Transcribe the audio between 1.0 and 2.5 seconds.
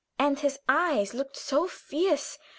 looked so fierce.